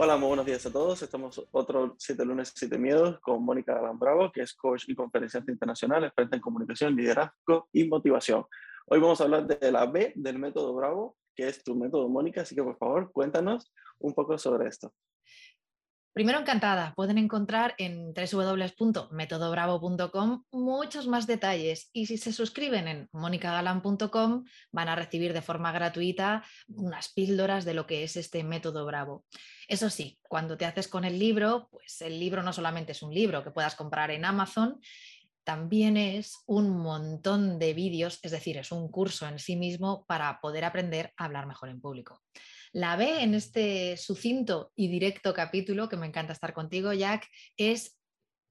[0.00, 1.02] Hola, muy buenos días a todos.
[1.02, 5.50] Estamos otro 7 lunes, 7 miedos con Mónica Galán Bravo, que es coach y conferenciante
[5.50, 8.44] internacional, experta en comunicación, liderazgo y motivación.
[8.86, 12.42] Hoy vamos a hablar de la B del método Bravo, que es tu método, Mónica,
[12.42, 14.92] así que por favor cuéntanos un poco sobre esto.
[16.18, 16.94] Primero, encantada.
[16.96, 24.96] Pueden encontrar en www.metodobravo.com muchos más detalles y si se suscriben en monicagalan.com van a
[24.96, 29.26] recibir de forma gratuita unas píldoras de lo que es este método Bravo.
[29.68, 33.14] Eso sí, cuando te haces con el libro, pues el libro no solamente es un
[33.14, 34.80] libro que puedas comprar en Amazon,
[35.48, 40.42] también es un montón de vídeos, es decir, es un curso en sí mismo para
[40.42, 42.20] poder aprender a hablar mejor en público.
[42.70, 47.98] La B en este sucinto y directo capítulo, que me encanta estar contigo, Jack, es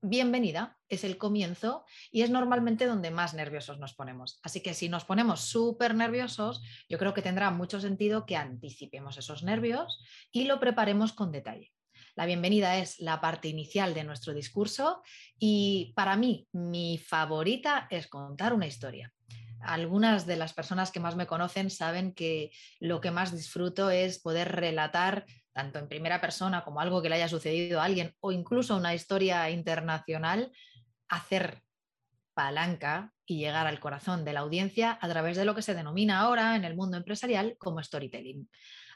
[0.00, 4.40] bienvenida, es el comienzo y es normalmente donde más nerviosos nos ponemos.
[4.42, 9.18] Así que si nos ponemos súper nerviosos, yo creo que tendrá mucho sentido que anticipemos
[9.18, 11.75] esos nervios y lo preparemos con detalle.
[12.16, 15.02] La bienvenida es la parte inicial de nuestro discurso
[15.38, 19.12] y para mí mi favorita es contar una historia.
[19.60, 24.18] Algunas de las personas que más me conocen saben que lo que más disfruto es
[24.18, 28.32] poder relatar tanto en primera persona como algo que le haya sucedido a alguien o
[28.32, 30.50] incluso una historia internacional,
[31.08, 31.62] hacer
[32.36, 36.20] palanca y llegar al corazón de la audiencia a través de lo que se denomina
[36.20, 38.46] ahora en el mundo empresarial como storytelling.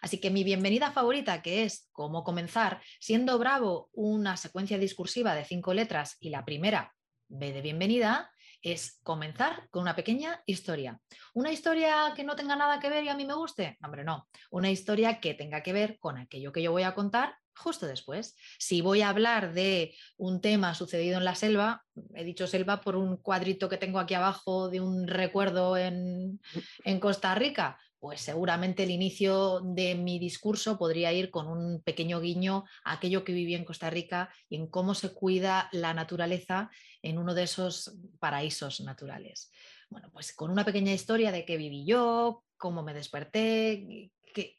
[0.02, 5.46] Así que mi bienvenida favorita, que es cómo comenzar siendo bravo una secuencia discursiva de
[5.46, 6.94] cinco letras y la primera,
[7.28, 8.30] B de bienvenida,
[8.60, 11.00] es comenzar con una pequeña historia.
[11.32, 13.78] ¿Una historia que no tenga nada que ver y a mí me guste?
[13.82, 14.28] hombre, no.
[14.50, 18.36] Una historia que tenga que ver con aquello que yo voy a contar justo después.
[18.58, 21.84] Si voy a hablar de un tema sucedido en la selva,
[22.14, 26.40] he dicho selva por un cuadrito que tengo aquí abajo de un recuerdo en,
[26.84, 32.18] en Costa Rica, pues seguramente el inicio de mi discurso podría ir con un pequeño
[32.18, 36.70] guiño a aquello que viví en Costa Rica y en cómo se cuida la naturaleza
[37.02, 39.52] en uno de esos paraísos naturales.
[39.90, 44.10] Bueno, pues con una pequeña historia de qué viví yo, cómo me desperté,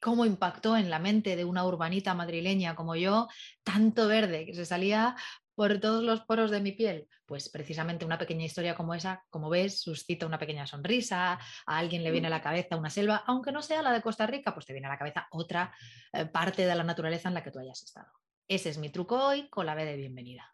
[0.02, 3.28] cómo impactó en la mente de una urbanita madrileña como yo
[3.64, 5.16] tanto verde que se salía
[5.56, 7.08] por todos los poros de mi piel?
[7.26, 12.04] Pues precisamente una pequeña historia como esa, como ves, suscita una pequeña sonrisa, a alguien
[12.04, 14.66] le viene a la cabeza una selva, aunque no sea la de Costa Rica, pues
[14.66, 15.74] te viene a la cabeza otra
[16.14, 18.12] eh, parte de la naturaleza en la que tú hayas estado.
[18.48, 20.53] Ese es mi truco hoy con la B de bienvenida.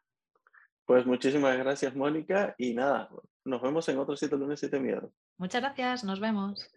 [0.85, 2.55] Pues muchísimas gracias, Mónica.
[2.57, 3.09] Y nada,
[3.43, 5.11] nos vemos en otro 7 lunes 7 miedo.
[5.37, 6.69] Muchas gracias, nos vemos.